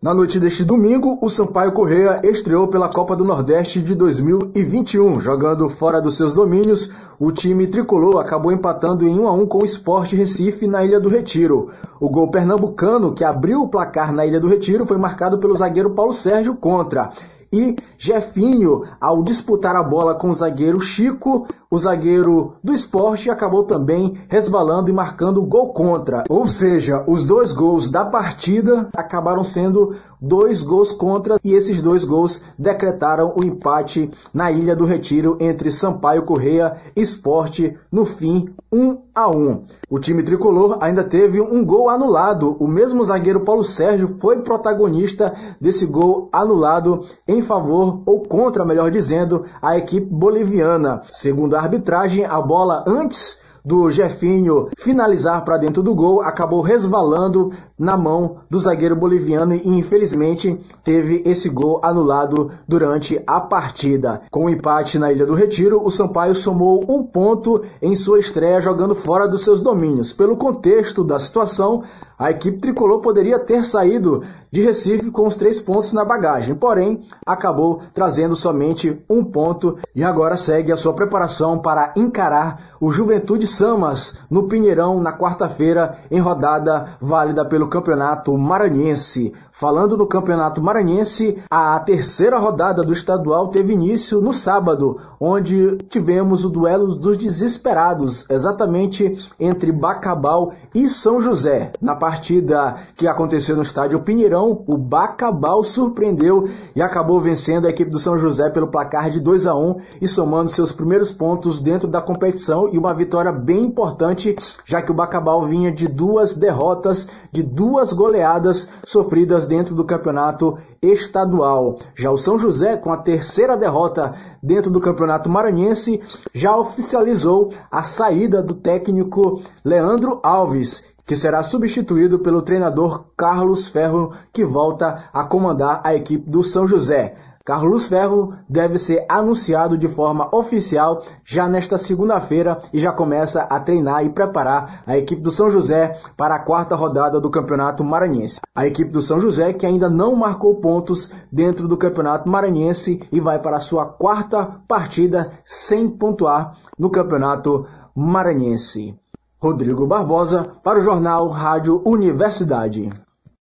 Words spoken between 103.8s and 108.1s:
Pinheirão, o Bacabal surpreendeu e acabou vencendo a equipe do